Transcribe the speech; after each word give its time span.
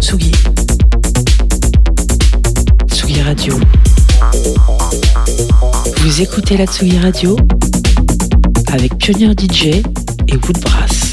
Tsugi. 0.00 0.32
Tsugi 2.90 3.22
Radio. 3.22 3.58
Vous 5.98 6.20
écoutez 6.20 6.56
la 6.56 6.66
Tsugi 6.66 6.98
Radio 6.98 7.36
avec 8.72 8.96
Pionnier 8.98 9.32
DJ 9.32 9.66
et 9.66 10.36
Woodbrass. 10.36 11.12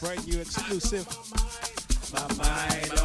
Brand 0.00 0.26
new 0.26 0.40
exclusive. 0.40 1.06
My 2.12 2.26
mind 2.38 2.99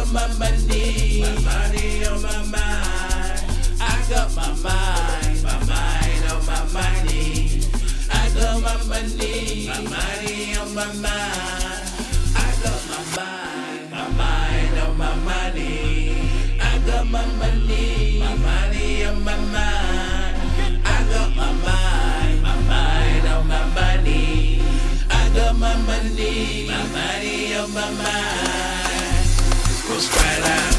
got 0.00 0.12
my 0.12 0.38
money, 0.38 1.20
my 1.20 1.40
money 1.40 2.04
on 2.06 2.22
my 2.22 2.42
mind. 2.44 3.44
I 3.80 4.04
got 4.08 4.34
my 4.34 4.48
mind, 4.62 5.42
my 5.42 5.58
mind 5.66 6.24
on 6.32 6.46
my 6.46 6.64
money. 6.72 7.60
I 8.10 8.30
got 8.34 8.62
my 8.62 8.76
money, 8.88 9.68
my 9.68 9.80
money 9.82 10.56
on 10.56 10.74
my 10.74 10.86
mind. 10.86 11.84
I 12.34 12.48
got 12.62 12.80
my 12.88 13.00
mind, 13.16 13.90
my 13.90 14.08
mind 14.16 14.78
on 14.78 14.96
my 14.96 15.14
money. 15.16 16.16
I 16.60 16.78
got 16.86 17.06
my 17.06 17.26
money, 17.26 18.20
my 18.20 18.34
money 18.36 19.04
on 19.04 19.22
my 19.22 19.36
mind. 19.36 20.80
I 20.84 21.04
got 21.12 21.36
my 21.36 21.52
mind, 21.52 22.42
my 22.42 22.56
mind 22.72 23.26
on 23.28 23.46
my 23.46 23.66
money. 23.74 24.62
I 25.10 25.30
got 25.34 25.56
my 25.58 25.76
money, 25.82 26.68
my 26.68 26.86
money 26.88 27.54
on 27.54 27.74
my 27.74 27.90
mind. 28.02 28.49
Go 30.00 30.06
spider, 30.06 30.69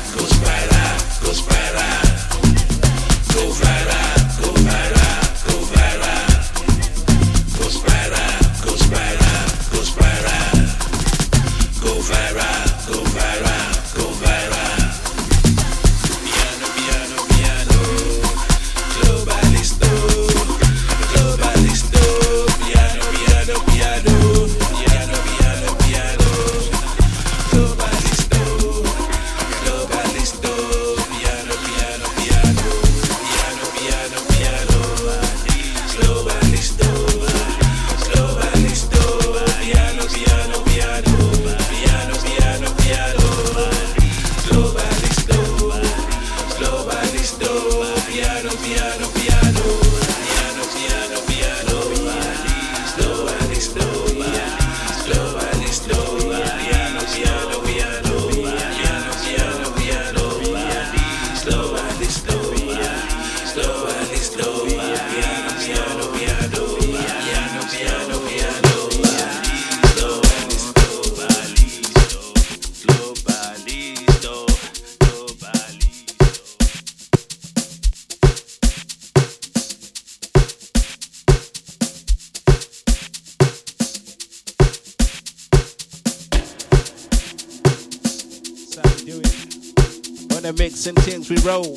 in 90.44 90.56
the 90.56 90.64
mix 90.64 90.88
and 90.88 90.98
things 91.04 91.30
we 91.30 91.38
roll. 91.38 91.76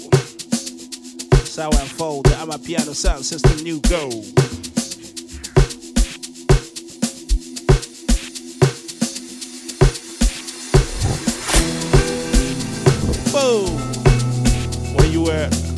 Sour 1.45 1.75
and 1.75 1.91
fold, 1.91 2.25
Amapiano 2.27 2.95
Soundsystem, 2.95 3.63
new 3.63 3.81
go. 3.81 4.09
Boom. 13.33 14.97
Where 14.97 15.09
you 15.09 15.31
at? 15.31 15.74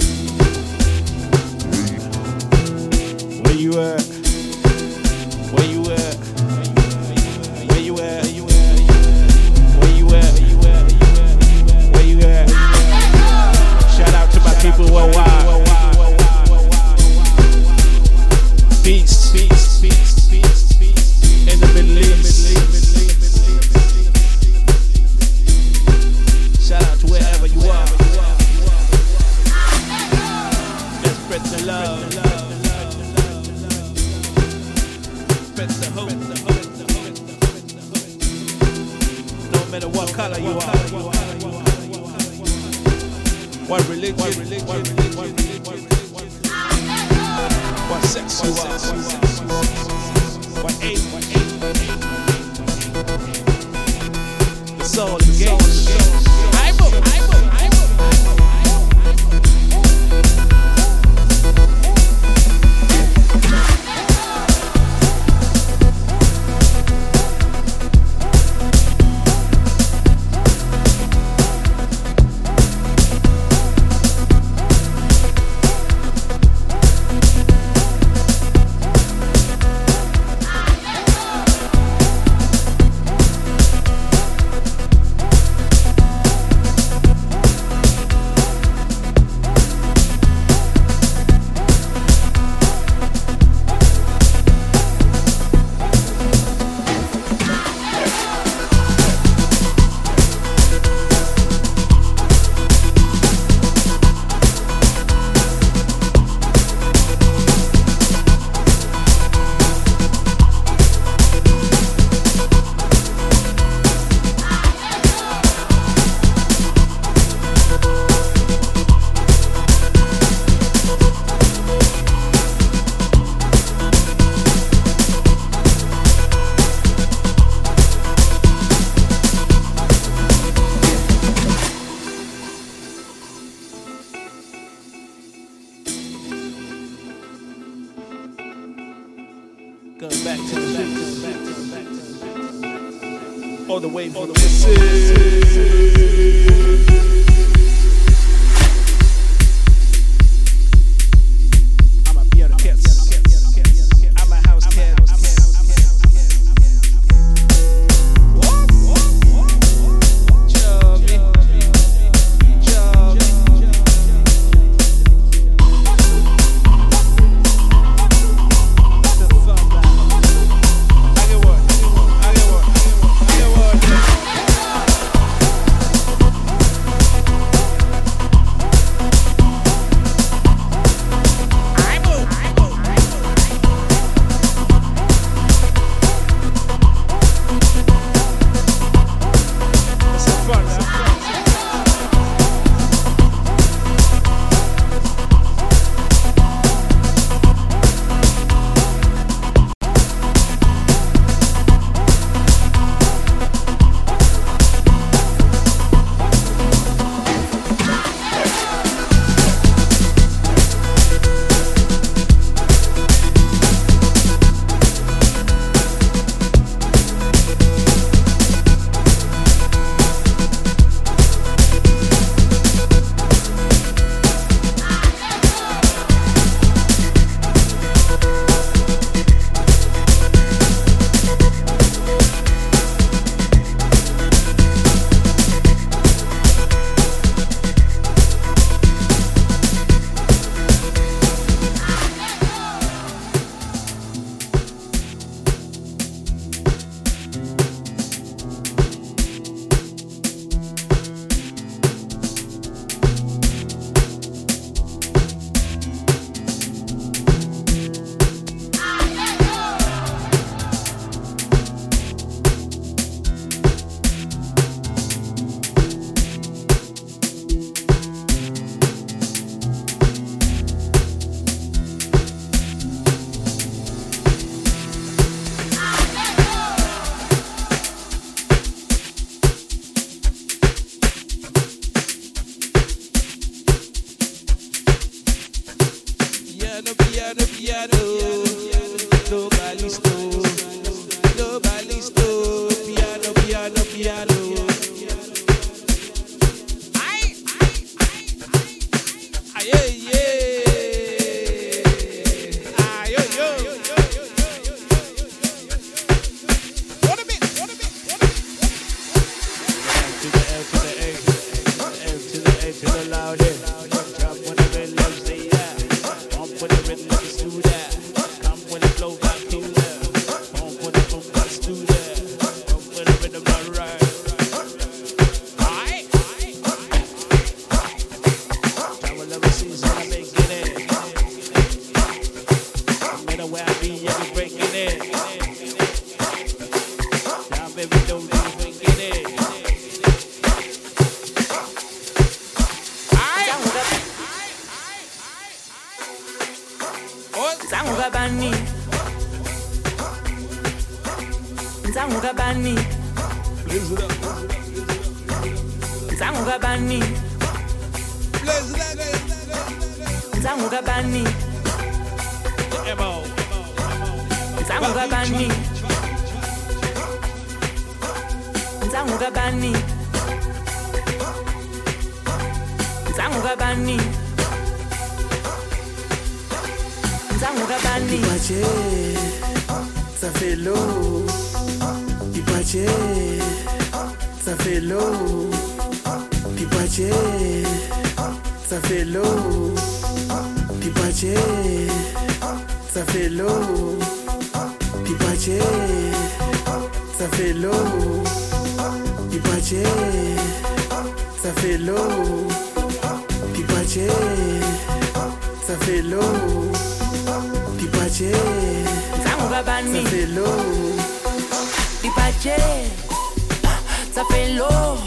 tsapelo 414.13 414.99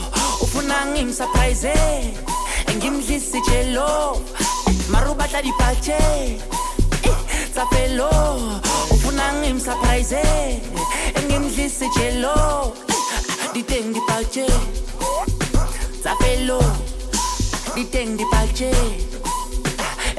ufuna 0.42 0.86
ngimsurprise 0.86 1.74
ngimdlisi 2.76 3.42
chelo 3.42 4.22
mara 4.90 5.12
ubatla 5.12 5.42
dipache 5.42 6.00
tsapelo 7.54 8.10
eh, 8.10 8.94
ufuna 8.94 9.34
ngimsurprise 9.34 10.24
ngimdlisi 11.26 11.90
chelo 11.96 12.36
eh, 12.88 13.50
diteng 13.54 13.94
dipache 13.94 14.46
tsapelo 16.02 16.62
diteng 17.76 18.18
dipache 18.18 18.72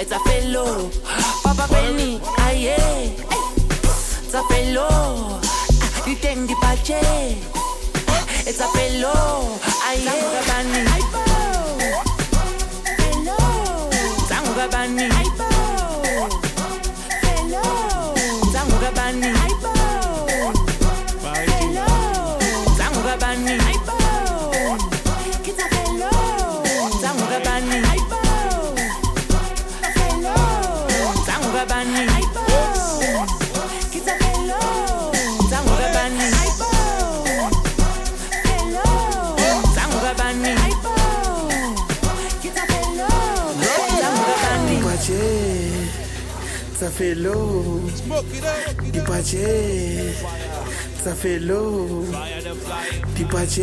tsapelo 0.08 0.66
eh, 0.90 1.34
papa 1.42 1.66
beni 1.72 2.20
aye. 2.46 2.78
Tsapelo 4.30 4.86
the. 6.16 7.36
It's 8.44 8.58
a 8.60 8.66
pillow. 8.74 9.58
I 9.62 9.94
am 9.94 10.34
Gabani. 10.34 10.82
Hello. 12.98 13.38
fait 47.00 47.14
low. 47.14 47.80
Di 48.92 49.00
pache. 49.00 49.36
Ça 51.02 51.14
fait 51.14 51.38
low. 51.38 52.04
Di 53.16 53.24
pache. 53.24 53.60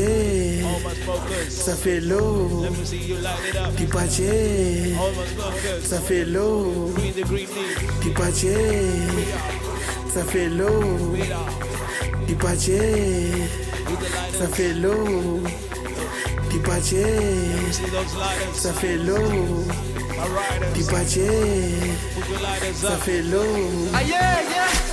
Ça 1.47 1.75
fait 1.75 1.99
low. 1.99 2.65
Di 3.77 3.85
pache. 3.85 4.21
Ça 5.83 5.99
fait 5.99 6.25
low. 6.25 6.91
Di 8.01 8.09
pache. 8.09 8.55
Ça 10.13 10.23
fait 10.23 10.49
low. 10.49 11.15
Di 12.25 12.33
pache. 12.33 12.81
Ça 14.39 14.47
fait 14.47 14.73
low. 14.73 15.43
Di 16.49 16.59
pache. 16.59 16.95
Ça 18.55 18.73
fait 18.73 18.97
low. 18.97 19.67
Qui 20.73 20.83
pâtit, 20.83 21.21
ça 22.73 22.97
fait. 22.97 23.23
Ah 23.93 24.03
yeah, 24.03 24.41
yeah. 24.49 24.86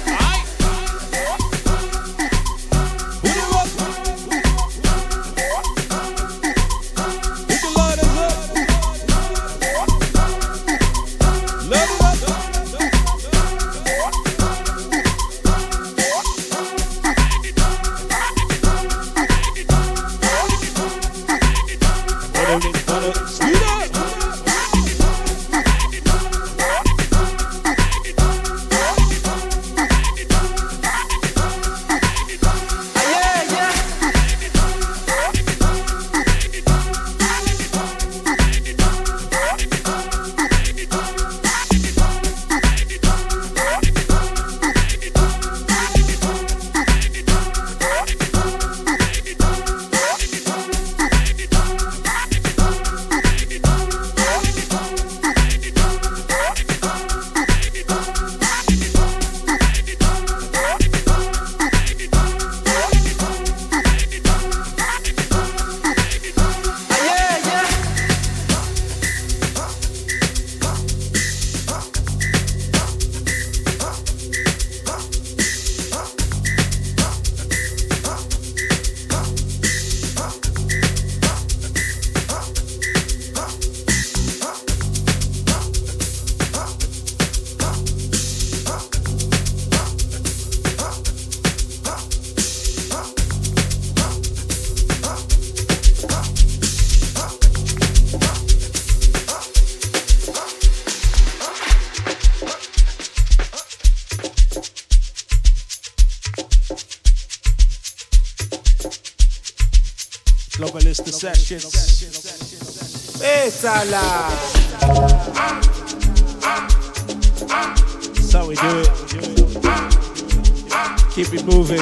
Keep 121.14 121.33
it 121.33 121.44
moving. 121.47 121.78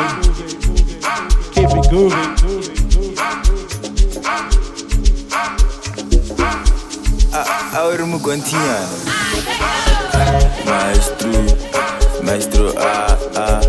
Keep 1.54 1.70
it 1.70 1.88
grooving. 1.88 2.36
Aurum 7.74 8.20
continha. 8.20 8.76
Maestro, 10.66 11.32
maestro, 12.22 12.72
ah, 12.76 13.16
ah. 13.34 13.62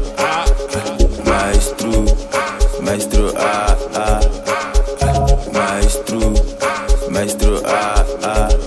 Maestro, 1.25 2.05
maestro, 2.83 3.31
ah, 3.37 3.77
ah. 3.95 4.19
Maestro, 5.53 6.33
maestro, 7.09 7.61
ah, 7.65 8.05
ah. 8.23 8.62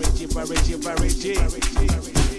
Barichi, 0.00 0.26
Barichi, 0.28 0.76
Barichi. 0.78 2.29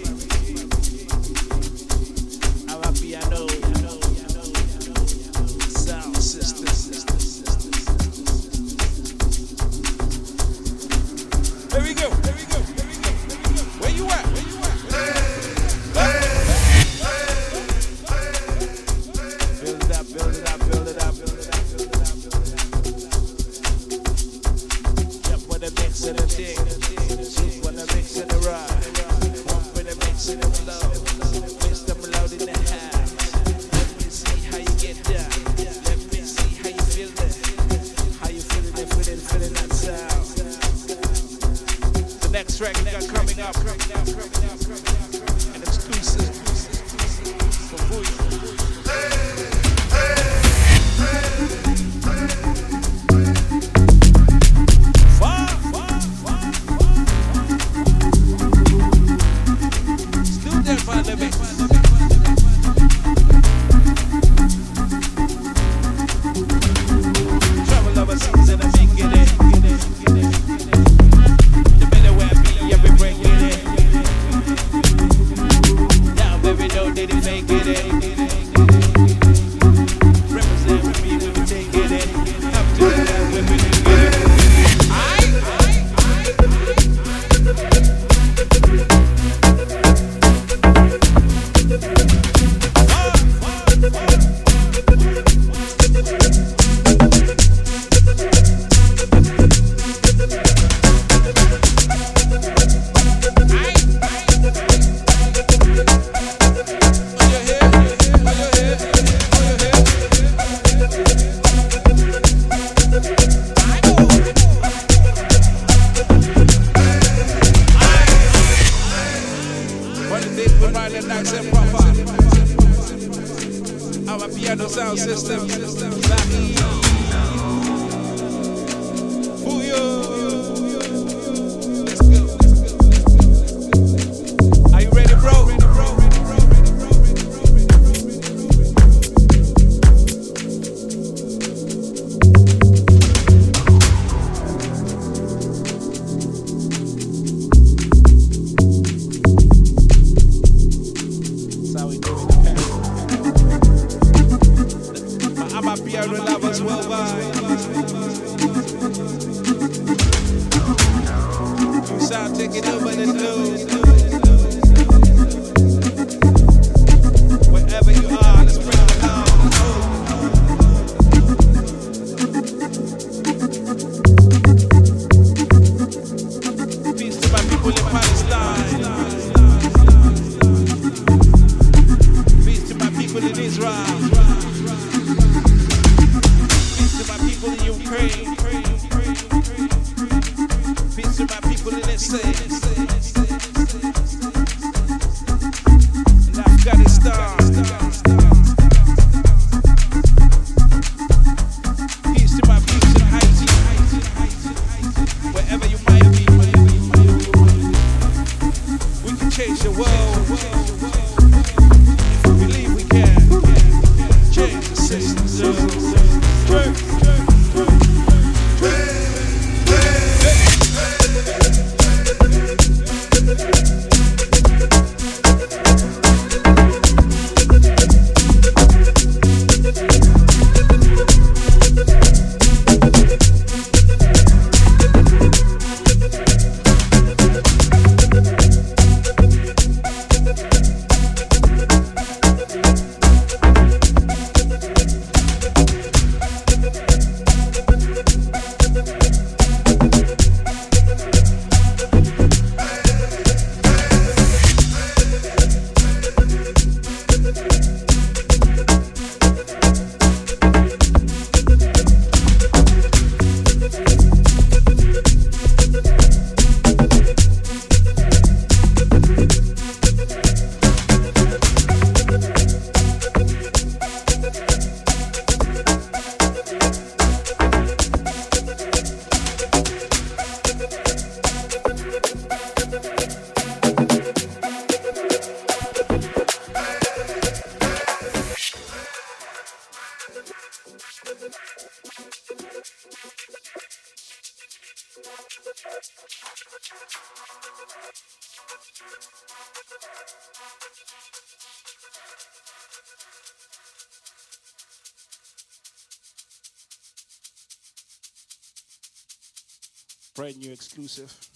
exclusive. 310.92 311.28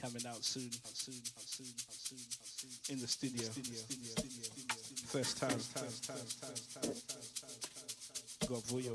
Coming 0.00 0.26
out 0.28 0.42
soon, 0.44 0.70
out 0.86 0.94
soon, 0.94 1.20
out 1.36 1.44
soon. 1.44 2.94
In 2.94 3.00
the 3.00 3.08
studio, 3.08 3.44
first 5.08 5.38
time. 5.38 5.58
Got 8.48 8.62
Vuyo, 8.64 8.92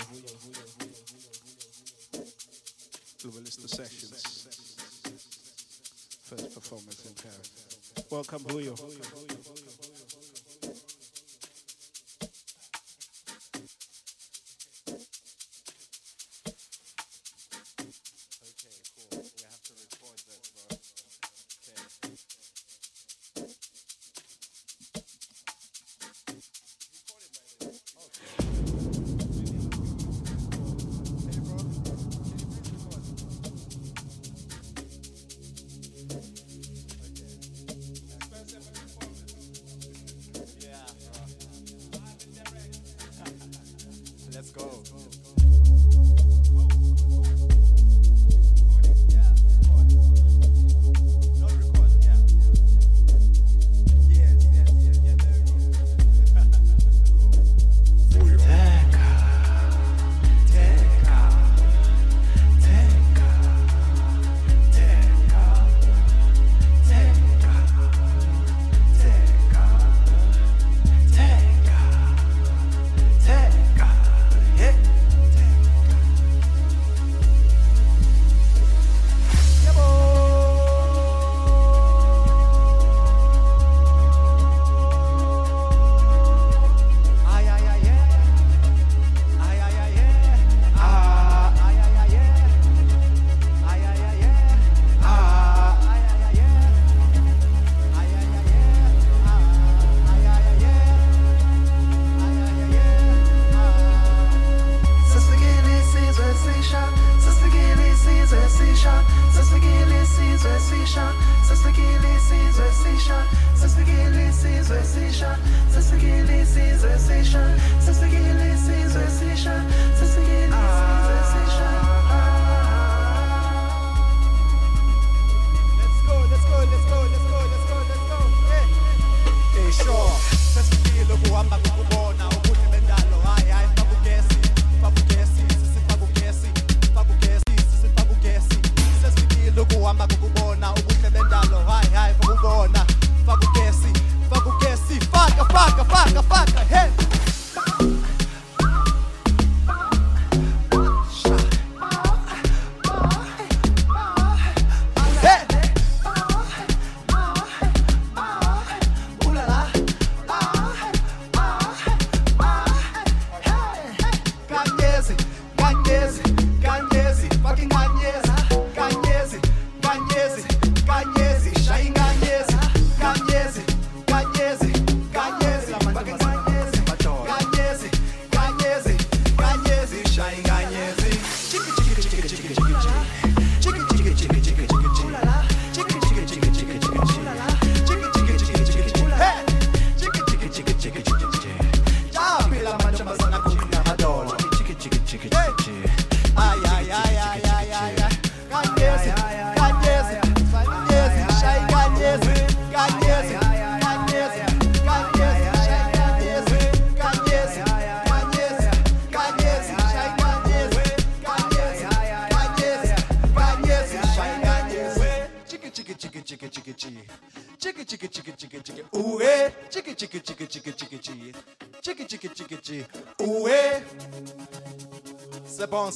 Dualista 3.22 3.68
Sessions. 3.68 4.48
First 6.24 6.54
performance 6.54 7.04
in 7.06 7.14
Paris. 7.14 7.50
Welcome, 8.10 8.42
Vuyo. 8.44 9.35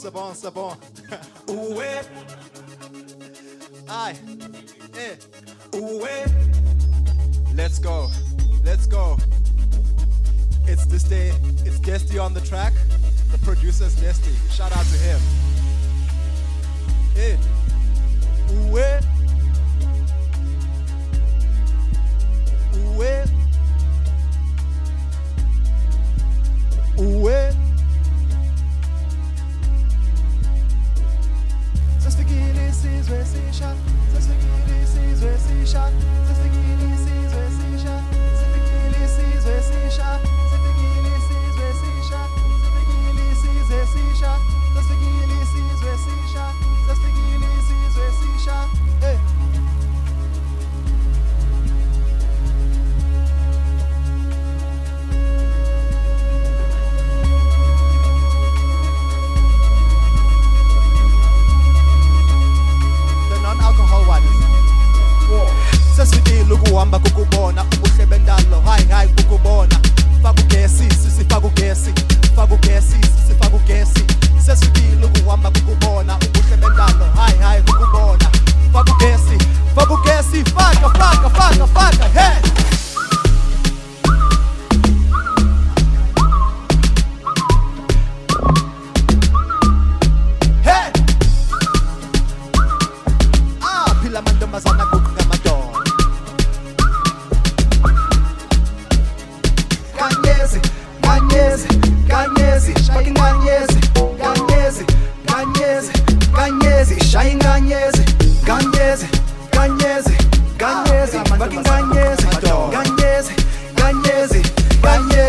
c'est 0.01 0.11
bon, 0.11 0.32
c'est 0.34 0.55
bon. 0.55 0.70
ouais. 1.76 2.01
Aïe. 3.86 4.14
Eh. 4.94 5.76
Ouais. 5.76 6.24
Let's 7.55 7.78
go. 7.78 8.09
Let's 8.64 8.86
go. 8.86 9.18
It's 10.66 10.86
this 10.86 11.03
day. 11.05 11.32
It's 11.66 11.78
Desti 11.80 12.18
on 12.18 12.32
the 12.32 12.40
track. 12.40 12.72
The 13.30 13.38
producer 13.44 13.84
is 13.84 13.94
Desti. 13.96 14.32
Shout 14.51 14.72
out 14.72 14.86
to 14.86 14.96
him. 14.96 15.20
Eh. 17.16 17.36
Ouais. 18.70 19.01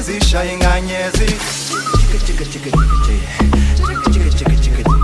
Shayi 0.01 0.57
nganyezi 0.57 1.25
chika 1.99 2.17
chika 2.25 2.45
chika 2.45 2.69
chika 2.71 2.71
chika 3.05 4.09
chika 4.11 4.29
chika 4.29 4.55
chika 4.55 4.83
chika 4.83 5.00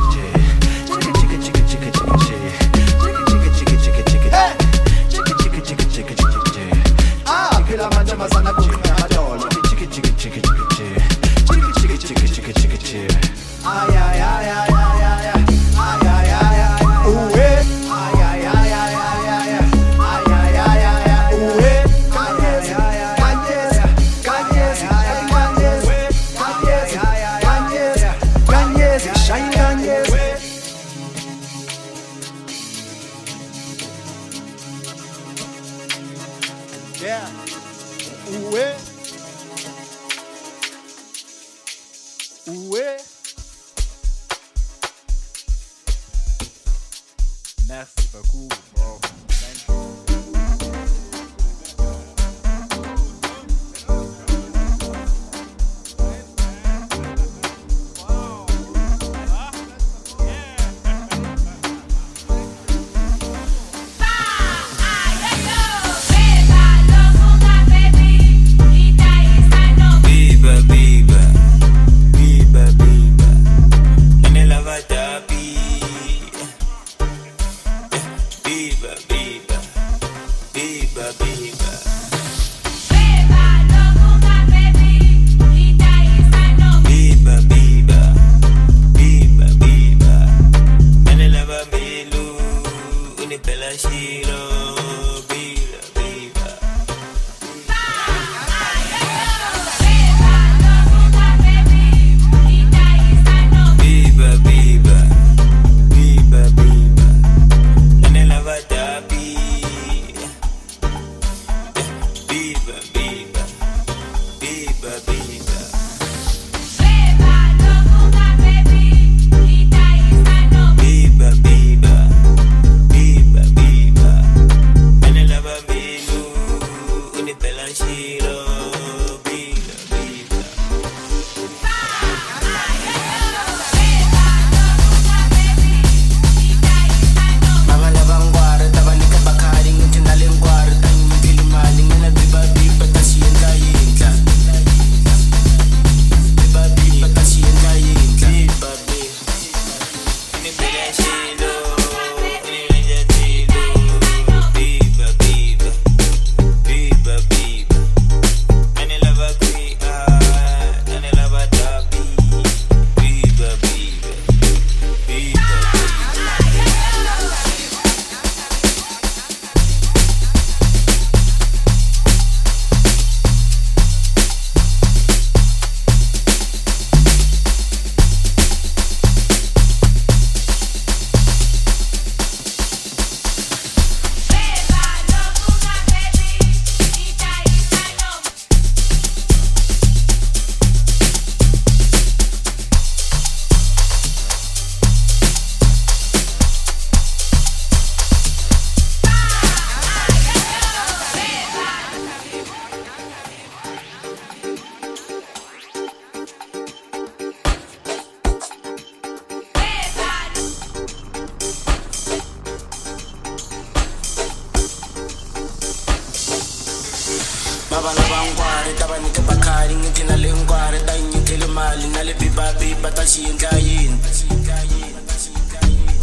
Baba 217.77 217.93
lava 217.93 218.19
ngwari 218.25 218.73
tava 218.79 218.97
ni 218.97 219.09
tibakhari 219.09 219.75
ngi 219.75 219.89
tina 219.89 220.15
le 220.17 220.33
ngwari 220.33 220.79
ta 220.87 220.97
nyikele 220.97 221.45
mali 221.45 221.87
na 221.93 222.03
le 222.03 222.13
bibabiba 222.13 222.89
ta 222.91 223.03
xi 223.05 223.29
endla 223.29 223.53
yini? 223.59 223.99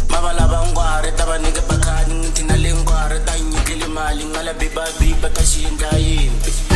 Baba 0.07 0.31
lava 0.33 0.67
ngwari 0.71 1.11
tava 1.17 1.37
ni 1.37 1.51
tibakhari 1.51 2.13
ngi 2.13 2.29
tina 2.31 2.55
le 2.55 2.71
ngwari 2.73 3.19
ta 3.25 3.33
nyikele 3.39 3.87
mali 3.87 4.23
na 4.23 4.43
le 4.43 4.53
bibabiba 4.53 5.29
ta 5.35 5.43
xi 5.43 5.67
endla 5.67 6.74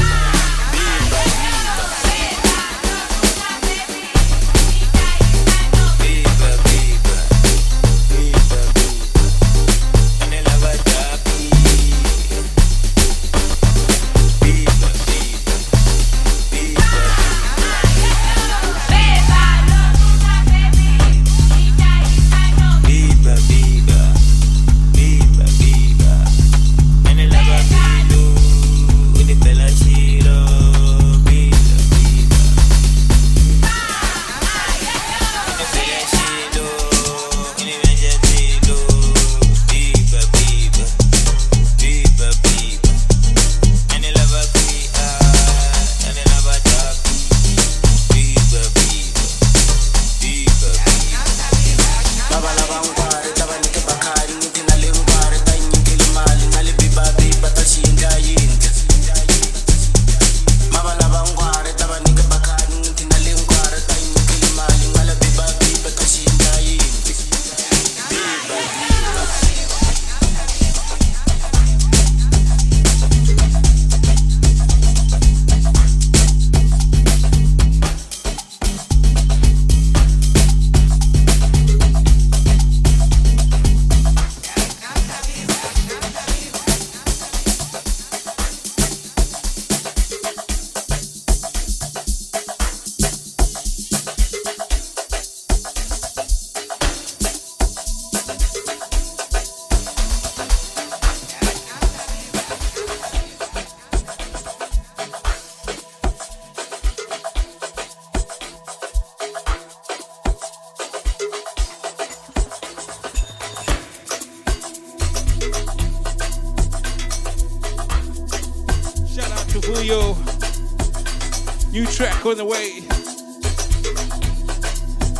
on 122.29 122.37
the 122.37 122.45
way. 122.45 122.77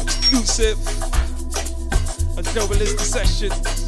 Exclusive. 0.03 0.77
A 2.37 2.43
double 2.53 2.75
list 2.75 2.99
session. 2.99 3.78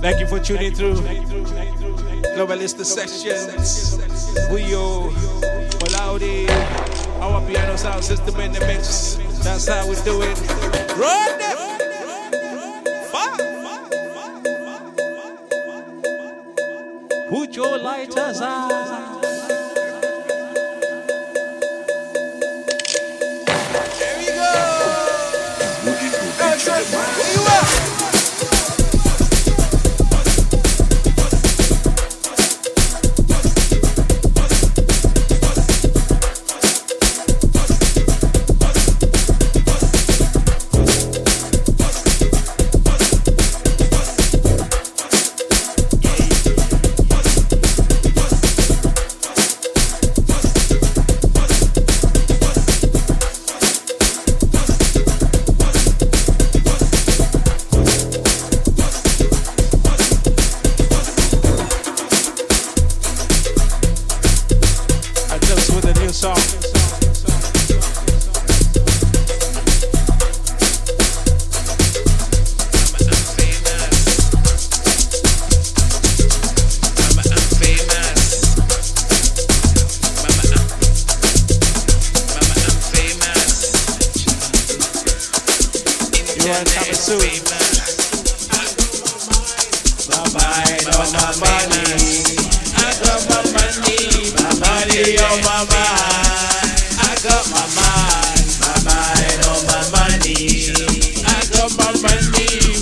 Thank 0.00 0.18
you 0.18 0.26
for 0.26 0.40
tuning 0.40 0.74
through 0.74 0.94
Globalisto 2.34 2.84
Sessions. 2.86 3.98
Julio, 4.48 5.10
Mo 5.10 5.86
Laudi, 5.92 6.48
our 7.20 7.46
piano 7.46 7.76
sound 7.76 8.02
system 8.02 8.40
in 8.40 8.52
the 8.52 8.60
mix. 8.60 9.18
That's 9.44 9.68
how 9.68 9.86
we 9.86 9.96
do 9.96 10.22
it. 10.22 10.38
Run 10.96 11.40
it! 11.40 11.50
Put 17.28 17.54
your 17.54 17.78
lighters 17.78 18.40
on. 18.40 19.09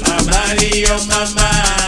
Amarillo, 0.04 0.96
mamá. 1.06 1.87